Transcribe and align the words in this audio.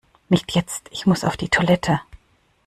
Nicht 0.29 0.55
jetzt, 0.55 0.87
ich 0.91 1.05
muss 1.05 1.23
auf 1.23 1.37
die 1.37 1.49
Toilette! 1.49 2.01